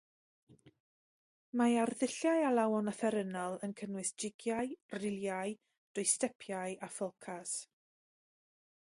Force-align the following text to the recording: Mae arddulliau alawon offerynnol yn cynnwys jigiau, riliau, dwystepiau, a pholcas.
Mae 1.59 1.75
arddulliau 1.81 2.39
alawon 2.45 2.91
offerynnol 2.91 3.57
yn 3.67 3.75
cynnwys 3.81 4.11
jigiau, 4.23 4.71
riliau, 5.03 5.53
dwystepiau, 5.99 6.79
a 6.89 6.89
pholcas. 6.95 7.53